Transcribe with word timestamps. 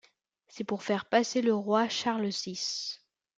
C’est 0.47 0.63
pour 0.63 0.81
faire 0.81 1.05
passer 1.05 1.43
le 1.43 1.53
roi 1.53 1.87
Charles 1.87 2.33
six! 2.33 3.03